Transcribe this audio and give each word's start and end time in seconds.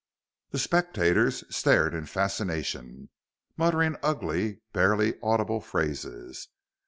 The 0.49 0.57
spectators 0.57 1.43
stared 1.55 1.93
in 1.93 2.07
fascination, 2.07 3.09
muttering 3.55 3.97
ugly, 4.01 4.61
barely 4.73 5.13
audible 5.21 5.61
phrases. 5.61 6.47